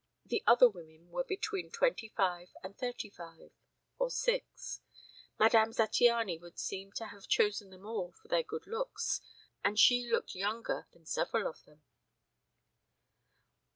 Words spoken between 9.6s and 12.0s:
and she looked younger than several of them.